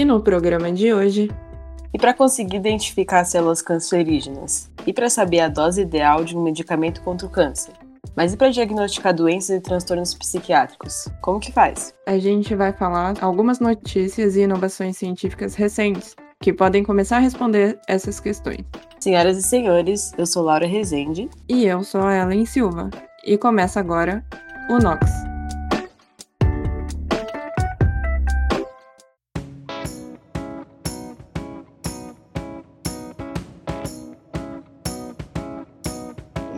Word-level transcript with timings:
E 0.00 0.04
no 0.04 0.18
programa 0.18 0.72
de 0.72 0.94
hoje. 0.94 1.30
E 1.92 1.98
para 1.98 2.14
conseguir 2.14 2.56
identificar 2.56 3.22
células 3.22 3.60
cancerígenas? 3.60 4.70
E 4.86 4.94
para 4.94 5.10
saber 5.10 5.40
a 5.40 5.48
dose 5.48 5.82
ideal 5.82 6.24
de 6.24 6.34
um 6.34 6.42
medicamento 6.42 7.02
contra 7.02 7.26
o 7.26 7.30
câncer? 7.30 7.74
Mas 8.16 8.32
e 8.32 8.36
para 8.38 8.48
diagnosticar 8.48 9.14
doenças 9.14 9.58
e 9.58 9.60
transtornos 9.60 10.14
psiquiátricos? 10.14 11.06
Como 11.20 11.38
que 11.38 11.52
faz? 11.52 11.94
A 12.06 12.16
gente 12.16 12.54
vai 12.54 12.72
falar 12.72 13.12
algumas 13.20 13.60
notícias 13.60 14.36
e 14.36 14.40
inovações 14.40 14.96
científicas 14.96 15.54
recentes 15.54 16.16
que 16.42 16.50
podem 16.50 16.82
começar 16.82 17.18
a 17.18 17.20
responder 17.20 17.78
essas 17.86 18.18
questões. 18.18 18.64
Senhoras 19.00 19.36
e 19.36 19.42
senhores, 19.42 20.14
eu 20.16 20.24
sou 20.24 20.44
Laura 20.44 20.66
Rezende. 20.66 21.28
E 21.46 21.66
eu 21.66 21.84
sou 21.84 22.00
a 22.00 22.16
Ellen 22.16 22.46
Silva. 22.46 22.88
E 23.22 23.36
começa 23.36 23.78
agora 23.78 24.24
o 24.70 24.78
Nox. 24.78 25.29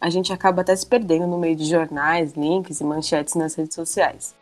A 0.00 0.10
gente 0.10 0.32
acaba 0.32 0.62
até 0.62 0.74
se 0.74 0.86
perdendo 0.86 1.26
no 1.26 1.38
meio 1.38 1.56
de 1.56 1.64
jornais, 1.64 2.34
links 2.34 2.80
e 2.80 2.84
manchetes 2.84 3.34
nas 3.34 3.54
redes 3.54 3.74
sociais. 3.74 4.34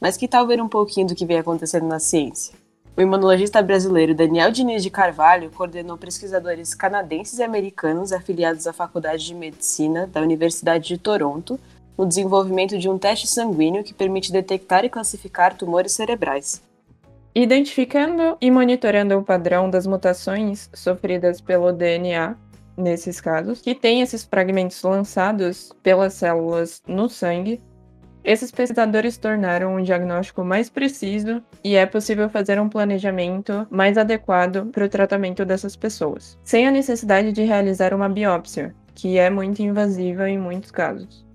Mas 0.00 0.16
que 0.16 0.28
tal 0.28 0.46
ver 0.46 0.60
um 0.60 0.68
pouquinho 0.68 1.08
do 1.08 1.14
que 1.14 1.26
vem 1.26 1.38
acontecendo 1.38 1.86
na 1.86 1.98
ciência? 1.98 2.54
O 2.96 3.00
imunologista 3.00 3.62
brasileiro 3.62 4.14
Daniel 4.14 4.50
Diniz 4.50 4.82
de 4.82 4.90
Carvalho 4.90 5.50
coordenou 5.50 5.96
pesquisadores 5.96 6.74
canadenses 6.74 7.38
e 7.38 7.44
americanos 7.44 8.12
afiliados 8.12 8.66
à 8.66 8.72
Faculdade 8.72 9.24
de 9.24 9.34
Medicina 9.34 10.06
da 10.08 10.20
Universidade 10.20 10.88
de 10.88 10.98
Toronto 10.98 11.60
no 11.96 12.04
desenvolvimento 12.06 12.76
de 12.76 12.88
um 12.88 12.98
teste 12.98 13.26
sanguíneo 13.26 13.84
que 13.84 13.94
permite 13.94 14.32
detectar 14.32 14.84
e 14.84 14.88
classificar 14.88 15.56
tumores 15.56 15.92
cerebrais. 15.92 16.60
Identificando 17.34 18.36
e 18.40 18.50
monitorando 18.50 19.16
o 19.16 19.22
padrão 19.22 19.70
das 19.70 19.86
mutações 19.86 20.68
sofridas 20.74 21.40
pelo 21.40 21.72
DNA 21.72 22.36
nesses 22.78 23.20
casos, 23.20 23.60
que 23.60 23.74
tem 23.74 24.00
esses 24.00 24.24
fragmentos 24.24 24.82
lançados 24.82 25.70
pelas 25.82 26.14
células 26.14 26.80
no 26.86 27.08
sangue. 27.08 27.60
Esses 28.24 28.50
pesquisadores 28.50 29.16
tornaram 29.16 29.74
um 29.76 29.82
diagnóstico 29.82 30.44
mais 30.44 30.68
preciso 30.70 31.42
e 31.64 31.76
é 31.76 31.86
possível 31.86 32.28
fazer 32.28 32.60
um 32.60 32.68
planejamento 32.68 33.66
mais 33.70 33.96
adequado 33.98 34.66
para 34.66 34.84
o 34.84 34.88
tratamento 34.88 35.44
dessas 35.44 35.76
pessoas, 35.76 36.38
sem 36.42 36.66
a 36.66 36.70
necessidade 36.70 37.32
de 37.32 37.42
realizar 37.42 37.94
uma 37.94 38.08
biópsia, 38.08 38.74
que 38.94 39.18
é 39.18 39.30
muito 39.30 39.62
invasiva 39.62 40.28
em 40.28 40.38
muitos 40.38 40.70
casos. 40.70 41.26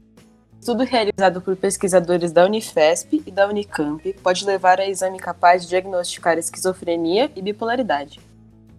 Estudo 0.60 0.84
realizado 0.86 1.42
por 1.42 1.58
pesquisadores 1.58 2.32
da 2.32 2.46
Unifesp 2.46 3.22
e 3.26 3.32
da 3.32 3.48
Unicamp 3.50 4.14
pode 4.24 4.46
levar 4.46 4.80
a 4.80 4.88
exame 4.88 5.20
capaz 5.20 5.64
de 5.64 5.70
diagnosticar 5.70 6.38
esquizofrenia 6.38 7.30
e 7.36 7.42
bipolaridade. 7.42 8.22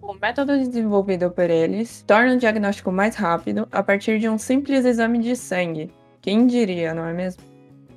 O 0.07 0.13
método 0.13 0.59
desenvolvido 0.59 1.31
por 1.31 1.49
eles 1.49 2.03
torna 2.07 2.35
o 2.35 2.39
diagnóstico 2.39 2.93
mais 2.93 3.17
rápido 3.17 3.67
a 3.73 3.83
partir 3.83 4.19
de 4.19 4.29
um 4.29 4.37
simples 4.37 4.85
exame 4.85 5.19
de 5.19 5.35
sangue. 5.35 5.91
Quem 6.21 6.47
diria, 6.47 6.93
não 6.93 7.07
é 7.07 7.15
mesmo? 7.15 7.43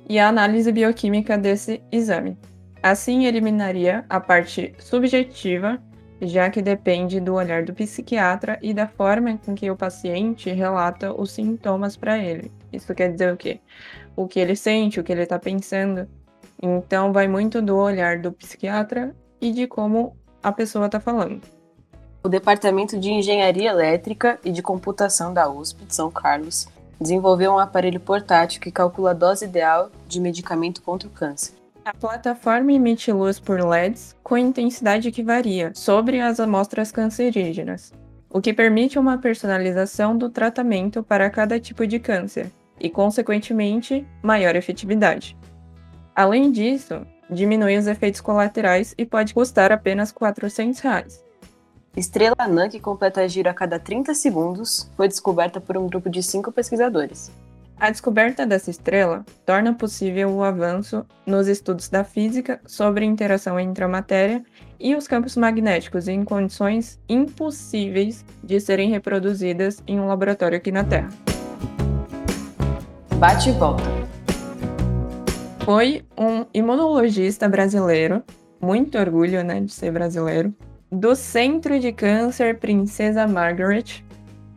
E 0.08 0.18
a 0.18 0.26
análise 0.26 0.72
bioquímica 0.72 1.36
desse 1.36 1.82
exame. 1.92 2.38
Assim, 2.82 3.26
eliminaria 3.26 4.06
a 4.08 4.18
parte 4.18 4.74
subjetiva, 4.78 5.82
já 6.22 6.48
que 6.48 6.62
depende 6.62 7.20
do 7.20 7.34
olhar 7.34 7.62
do 7.62 7.74
psiquiatra 7.74 8.58
e 8.62 8.72
da 8.72 8.86
forma 8.86 9.38
com 9.44 9.54
que 9.54 9.70
o 9.70 9.76
paciente 9.76 10.48
relata 10.48 11.12
os 11.12 11.32
sintomas 11.32 11.94
para 11.94 12.16
ele. 12.16 12.50
Isso 12.72 12.94
quer 12.94 13.12
dizer 13.12 13.34
o 13.34 13.36
quê? 13.36 13.60
O 14.16 14.26
que 14.26 14.40
ele 14.40 14.56
sente, 14.56 14.98
o 14.98 15.04
que 15.04 15.12
ele 15.12 15.24
está 15.24 15.38
pensando. 15.38 16.08
Então, 16.62 17.12
vai 17.12 17.28
muito 17.28 17.60
do 17.60 17.76
olhar 17.76 18.18
do 18.18 18.32
psiquiatra 18.32 19.14
e 19.42 19.52
de 19.52 19.66
como 19.66 20.16
a 20.42 20.50
pessoa 20.50 20.86
está 20.86 20.98
falando 20.98 21.57
o 22.28 22.30
Departamento 22.30 23.00
de 23.00 23.10
Engenharia 23.10 23.70
Elétrica 23.70 24.38
e 24.44 24.50
de 24.50 24.60
Computação 24.60 25.32
da 25.32 25.48
USP 25.48 25.86
de 25.86 25.94
São 25.94 26.10
Carlos 26.10 26.68
desenvolveu 27.00 27.52
um 27.52 27.58
aparelho 27.58 27.98
portátil 27.98 28.60
que 28.60 28.70
calcula 28.70 29.12
a 29.12 29.14
dose 29.14 29.46
ideal 29.46 29.90
de 30.06 30.20
medicamento 30.20 30.82
contra 30.82 31.08
o 31.08 31.10
câncer. 31.10 31.54
A 31.86 31.94
plataforma 31.94 32.70
emite 32.70 33.10
luz 33.10 33.40
por 33.40 33.64
LEDs 33.64 34.14
com 34.22 34.36
intensidade 34.36 35.10
que 35.10 35.22
varia 35.22 35.72
sobre 35.74 36.20
as 36.20 36.38
amostras 36.38 36.92
cancerígenas, 36.92 37.94
o 38.28 38.42
que 38.42 38.52
permite 38.52 38.98
uma 38.98 39.16
personalização 39.16 40.14
do 40.14 40.28
tratamento 40.28 41.02
para 41.02 41.30
cada 41.30 41.58
tipo 41.58 41.86
de 41.86 41.98
câncer 41.98 42.52
e, 42.78 42.90
consequentemente, 42.90 44.06
maior 44.22 44.54
efetividade. 44.54 45.34
Além 46.14 46.52
disso, 46.52 47.06
diminui 47.30 47.78
os 47.78 47.86
efeitos 47.86 48.20
colaterais 48.20 48.94
e 48.98 49.06
pode 49.06 49.32
custar 49.32 49.72
apenas 49.72 50.12
400 50.12 50.78
reais. 50.80 51.27
Estrela 51.98 52.36
anã, 52.38 52.68
que 52.68 52.78
completa 52.78 53.28
giro 53.28 53.50
a 53.50 53.52
cada 53.52 53.76
30 53.76 54.14
segundos, 54.14 54.88
foi 54.96 55.08
descoberta 55.08 55.60
por 55.60 55.76
um 55.76 55.88
grupo 55.88 56.08
de 56.08 56.22
cinco 56.22 56.52
pesquisadores. 56.52 57.28
A 57.76 57.90
descoberta 57.90 58.46
dessa 58.46 58.70
estrela 58.70 59.26
torna 59.44 59.74
possível 59.74 60.30
o 60.30 60.44
avanço 60.44 61.04
nos 61.26 61.48
estudos 61.48 61.88
da 61.88 62.04
física 62.04 62.60
sobre 62.64 63.04
a 63.04 63.08
interação 63.08 63.58
entre 63.58 63.82
a 63.82 63.88
matéria 63.88 64.44
e 64.78 64.94
os 64.94 65.08
campos 65.08 65.36
magnéticos 65.36 66.06
em 66.06 66.22
condições 66.22 67.00
impossíveis 67.08 68.24
de 68.44 68.60
serem 68.60 68.90
reproduzidas 68.90 69.82
em 69.84 69.98
um 69.98 70.06
laboratório 70.06 70.56
aqui 70.56 70.70
na 70.70 70.84
Terra. 70.84 71.08
Bate 73.16 73.50
e 73.50 73.52
volta. 73.54 73.82
Foi 75.64 76.04
um 76.16 76.46
imunologista 76.54 77.48
brasileiro, 77.48 78.22
muito 78.60 78.96
orgulho 78.96 79.42
né, 79.42 79.60
de 79.60 79.72
ser 79.72 79.90
brasileiro, 79.90 80.54
do 80.90 81.14
Centro 81.14 81.78
de 81.78 81.92
Câncer 81.92 82.58
Princesa 82.58 83.26
Margaret, 83.26 84.02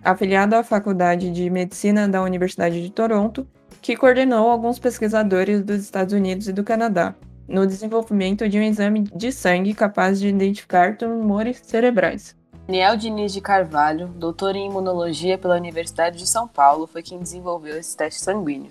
afiliado 0.03 0.55
à 0.55 0.63
Faculdade 0.63 1.29
de 1.29 1.49
Medicina 1.49 2.07
da 2.07 2.23
Universidade 2.23 2.81
de 2.81 2.89
Toronto, 2.89 3.45
que 3.81 3.97
coordenou 3.97 4.49
alguns 4.49 4.79
pesquisadores 4.79 5.61
dos 5.61 5.81
Estados 5.81 6.13
Unidos 6.13 6.47
e 6.47 6.53
do 6.53 6.63
Canadá 6.63 7.15
no 7.47 7.67
desenvolvimento 7.67 8.47
de 8.47 8.57
um 8.57 8.63
exame 8.63 9.01
de 9.13 9.31
sangue 9.31 9.73
capaz 9.73 10.19
de 10.19 10.29
identificar 10.29 10.95
tumores 10.95 11.59
cerebrais. 11.63 12.35
Daniel 12.65 12.95
Diniz 12.95 13.33
de 13.33 13.41
Carvalho, 13.41 14.07
doutor 14.07 14.55
em 14.55 14.69
imunologia 14.69 15.37
pela 15.37 15.57
Universidade 15.57 16.17
de 16.17 16.27
São 16.27 16.47
Paulo, 16.47 16.87
foi 16.87 17.03
quem 17.03 17.19
desenvolveu 17.19 17.77
esse 17.77 17.97
teste 17.97 18.21
sanguíneo, 18.21 18.69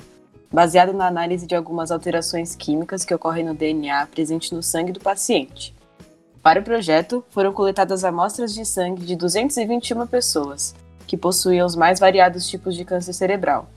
baseado 0.51 0.95
na 0.95 1.07
análise 1.07 1.47
de 1.47 1.55
algumas 1.55 1.91
alterações 1.91 2.57
químicas 2.57 3.05
que 3.05 3.15
ocorrem 3.15 3.45
no 3.45 3.53
DNA 3.53 4.07
presente 4.07 4.55
no 4.55 4.63
sangue 4.63 4.93
do 4.93 5.01
paciente. 5.01 5.75
Para 6.43 6.61
o 6.61 6.65
projeto, 6.65 7.23
foram 7.29 7.53
coletadas 7.53 8.03
amostras 8.03 8.55
de 8.55 8.65
sangue 8.65 9.05
de 9.05 9.15
221 9.15 10.07
pessoas, 10.07 10.75
que 11.07 11.17
possuíam 11.17 11.67
os 11.67 11.77
mais 11.77 12.01
variados 12.01 12.49
tipos 12.49 12.75
de 12.75 12.85
câncer 12.85 13.13
cerebral. 13.13 13.69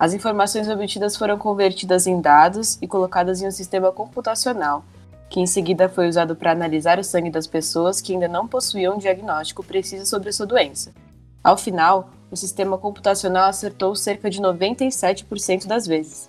As 0.00 0.12
informações 0.12 0.68
obtidas 0.68 1.16
foram 1.16 1.38
convertidas 1.38 2.08
em 2.08 2.20
dados 2.20 2.76
e 2.82 2.88
colocadas 2.88 3.40
em 3.40 3.46
um 3.46 3.52
sistema 3.52 3.92
computacional, 3.92 4.84
que 5.30 5.38
em 5.38 5.46
seguida 5.46 5.88
foi 5.88 6.08
usado 6.08 6.34
para 6.34 6.50
analisar 6.50 6.98
o 6.98 7.04
sangue 7.04 7.30
das 7.30 7.46
pessoas 7.46 8.00
que 8.00 8.12
ainda 8.12 8.26
não 8.26 8.48
possuíam 8.48 8.96
um 8.96 8.98
diagnóstico 8.98 9.62
preciso 9.62 10.04
sobre 10.04 10.30
a 10.30 10.32
sua 10.32 10.44
doença. 10.44 10.92
Ao 11.42 11.56
final, 11.56 12.10
o 12.32 12.36
sistema 12.36 12.76
computacional 12.76 13.48
acertou 13.48 13.94
cerca 13.94 14.28
de 14.28 14.40
97% 14.40 15.68
das 15.68 15.86
vezes. 15.86 16.28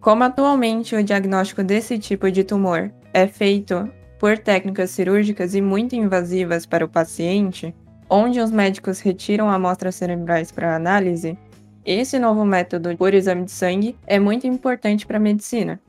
Como 0.00 0.22
atualmente 0.22 0.94
o 0.94 1.02
diagnóstico 1.02 1.62
desse 1.64 1.98
tipo 1.98 2.30
de 2.30 2.44
tumor 2.44 2.92
é 3.14 3.26
feito 3.26 3.90
por 4.22 4.38
técnicas 4.38 4.92
cirúrgicas 4.92 5.52
e 5.52 5.60
muito 5.60 5.96
invasivas 5.96 6.64
para 6.64 6.84
o 6.84 6.88
paciente, 6.88 7.74
onde 8.08 8.38
os 8.38 8.52
médicos 8.52 9.00
retiram 9.00 9.50
amostras 9.50 9.96
cerebrais 9.96 10.52
para 10.52 10.76
análise, 10.76 11.36
esse 11.84 12.20
novo 12.20 12.44
método 12.44 12.96
por 12.96 13.12
exame 13.14 13.46
de 13.46 13.50
sangue 13.50 13.96
é 14.06 14.20
muito 14.20 14.46
importante 14.46 15.04
para 15.04 15.16
a 15.16 15.20
medicina. 15.20 15.80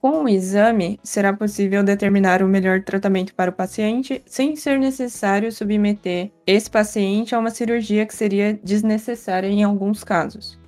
Com 0.00 0.24
o 0.24 0.28
exame, 0.30 0.98
será 1.02 1.34
possível 1.34 1.84
determinar 1.84 2.42
o 2.42 2.48
melhor 2.48 2.82
tratamento 2.82 3.34
para 3.34 3.50
o 3.50 3.54
paciente 3.54 4.22
sem 4.24 4.56
ser 4.56 4.78
necessário 4.78 5.52
submeter 5.52 6.30
esse 6.46 6.70
paciente 6.70 7.34
a 7.34 7.38
uma 7.38 7.50
cirurgia 7.50 8.06
que 8.06 8.14
seria 8.14 8.58
desnecessária 8.64 9.48
em 9.48 9.62
alguns 9.62 10.02
casos. 10.02 10.58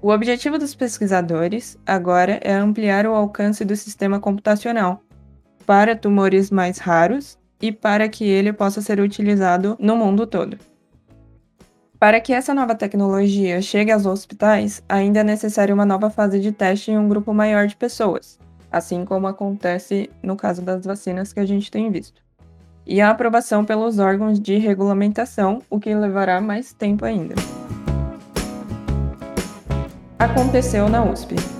O 0.00 0.12
objetivo 0.12 0.58
dos 0.58 0.76
pesquisadores 0.76 1.76
agora 1.84 2.38
é 2.40 2.52
ampliar 2.52 3.04
o 3.04 3.16
alcance 3.16 3.64
do 3.64 3.74
sistema 3.74 4.20
computacional, 4.20 5.02
para 5.70 5.94
tumores 5.94 6.50
mais 6.50 6.78
raros 6.78 7.38
e 7.62 7.70
para 7.70 8.08
que 8.08 8.24
ele 8.24 8.52
possa 8.52 8.82
ser 8.82 8.98
utilizado 8.98 9.76
no 9.78 9.94
mundo 9.94 10.26
todo. 10.26 10.58
Para 11.96 12.20
que 12.20 12.32
essa 12.32 12.52
nova 12.52 12.74
tecnologia 12.74 13.62
chegue 13.62 13.92
aos 13.92 14.04
hospitais, 14.04 14.82
ainda 14.88 15.20
é 15.20 15.22
necessária 15.22 15.72
uma 15.72 15.86
nova 15.86 16.10
fase 16.10 16.40
de 16.40 16.50
teste 16.50 16.90
em 16.90 16.98
um 16.98 17.08
grupo 17.08 17.32
maior 17.32 17.68
de 17.68 17.76
pessoas, 17.76 18.36
assim 18.68 19.04
como 19.04 19.28
acontece 19.28 20.10
no 20.20 20.34
caso 20.34 20.60
das 20.60 20.84
vacinas 20.84 21.32
que 21.32 21.38
a 21.38 21.46
gente 21.46 21.70
tem 21.70 21.88
visto. 21.88 22.20
E 22.84 23.00
a 23.00 23.08
aprovação 23.08 23.64
pelos 23.64 24.00
órgãos 24.00 24.40
de 24.40 24.58
regulamentação, 24.58 25.62
o 25.70 25.78
que 25.78 25.94
levará 25.94 26.40
mais 26.40 26.72
tempo 26.72 27.04
ainda. 27.04 27.36
Aconteceu 30.18 30.88
na 30.88 31.04
USP. 31.04 31.59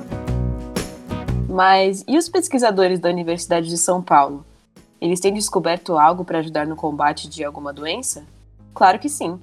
Mas 1.60 2.02
e 2.08 2.16
os 2.16 2.26
pesquisadores 2.26 2.98
da 2.98 3.10
Universidade 3.10 3.68
de 3.68 3.76
São 3.76 4.00
Paulo? 4.00 4.46
Eles 4.98 5.20
têm 5.20 5.34
descoberto 5.34 5.98
algo 5.98 6.24
para 6.24 6.38
ajudar 6.38 6.66
no 6.66 6.74
combate 6.74 7.28
de 7.28 7.44
alguma 7.44 7.70
doença? 7.70 8.24
Claro 8.72 8.98
que 8.98 9.10
sim. 9.10 9.38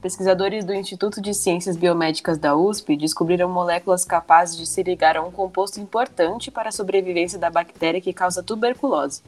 Pesquisadores 0.00 0.64
do 0.64 0.72
Instituto 0.72 1.20
de 1.20 1.34
Ciências 1.34 1.76
Biomédicas 1.76 2.38
da 2.38 2.54
USP 2.54 2.96
descobriram 2.96 3.48
moléculas 3.48 4.04
capazes 4.04 4.56
de 4.56 4.66
se 4.66 4.84
ligar 4.84 5.16
a 5.16 5.20
um 5.20 5.32
composto 5.32 5.80
importante 5.80 6.48
para 6.48 6.68
a 6.68 6.72
sobrevivência 6.72 7.40
da 7.40 7.50
bactéria 7.50 8.00
que 8.00 8.12
causa 8.12 8.40
tuberculose. 8.40 9.24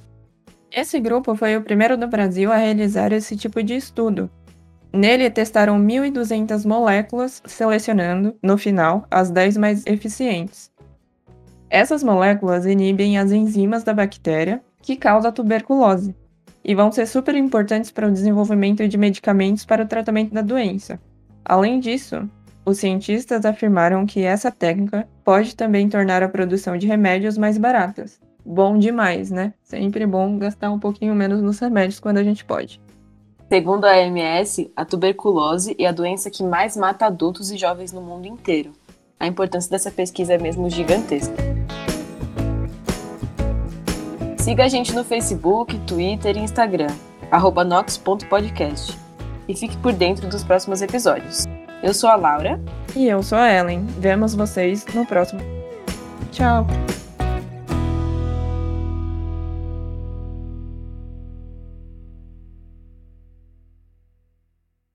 Esse 0.71 1.01
grupo 1.01 1.35
foi 1.35 1.57
o 1.57 1.65
primeiro 1.65 1.97
do 1.97 2.07
Brasil 2.07 2.53
a 2.53 2.57
realizar 2.59 3.13
esse 3.13 3.37
tipo 3.37 3.61
de 3.61 3.75
estudo. 3.75 4.31
Nele, 4.93 5.29
testaram 5.31 5.81
1.200 5.81 6.65
moléculas, 6.65 7.43
selecionando, 7.45 8.37
no 8.41 8.57
final, 8.57 9.05
as 9.11 9.33
10 9.33 9.57
mais 9.57 9.85
eficientes. 9.85 10.71
Essas 11.71 12.03
moléculas 12.03 12.67
inibem 12.67 13.17
as 13.17 13.31
enzimas 13.31 13.85
da 13.85 13.95
bactéria 13.95 14.61
que 14.83 14.97
causa 14.97 15.29
a 15.29 15.33
tuberculose 15.33 16.17
e 16.65 16.75
vão 16.75 16.91
ser 16.91 17.07
super 17.07 17.37
importantes 17.37 17.93
para 17.93 18.09
o 18.09 18.13
desenvolvimento 18.13 18.87
de 18.89 18.99
medicamentos 18.99 19.65
para 19.65 19.85
o 19.85 19.87
tratamento 19.87 20.35
da 20.35 20.43
doença. 20.43 21.01
Além 21.45 21.79
disso, 21.79 22.29
os 22.67 22.79
cientistas 22.79 23.45
afirmaram 23.45 24.05
que 24.05 24.25
essa 24.25 24.51
técnica 24.51 25.09
pode 25.25 25.55
também 25.55 25.89
tornar 25.89 26.25
a 26.25 26.29
produção 26.29 26.77
de 26.77 26.89
remédios 26.89 27.39
mais 27.39 27.57
baratas. 27.57 28.21
Bom 28.45 28.77
demais, 28.77 29.31
né? 29.31 29.55
Sempre 29.63 30.05
bom 30.07 30.39
gastar 30.39 30.73
um 30.73 30.79
pouquinho 30.79 31.15
menos 31.15 31.41
nos 31.41 31.61
remédios 31.61 32.01
quando 32.01 32.19
a 32.19 32.25
gente 32.25 32.45
pode. 32.45 32.81
Segundo 33.49 33.85
a 33.85 33.97
OMS, 33.97 34.73
a 34.75 34.85
tuberculose 34.85 35.77
é 35.79 35.87
a 35.87 35.93
doença 35.93 36.31
que 36.31 36.43
mais 36.43 36.77
mata 36.77 37.07
adultos 37.07 37.51
e 37.53 37.57
jovens 37.57 37.93
no 37.93 38.01
mundo 38.01 38.27
inteiro. 38.27 38.73
A 39.19 39.27
importância 39.27 39.71
dessa 39.71 39.91
pesquisa 39.91 40.35
é 40.35 40.39
mesmo 40.39 40.69
gigantesca. 40.69 41.60
Siga 44.41 44.65
a 44.65 44.69
gente 44.69 44.95
no 44.95 45.05
Facebook, 45.05 45.79
Twitter 45.81 46.35
e 46.35 46.41
Instagram, 46.41 46.89
nox.podcast. 47.67 48.99
E 49.47 49.55
fique 49.55 49.77
por 49.77 49.93
dentro 49.93 50.27
dos 50.29 50.43
próximos 50.43 50.81
episódios. 50.81 51.47
Eu 51.83 51.93
sou 51.93 52.09
a 52.09 52.17
Laura. 52.17 52.59
E 52.97 53.07
eu 53.07 53.23
sou 53.23 53.37
a 53.37 53.53
Ellen. 53.53 53.85
Vemos 53.99 54.35
vocês 54.35 54.87
no 54.95 55.05
próximo. 55.05 55.43
Tchau! 56.33 56.67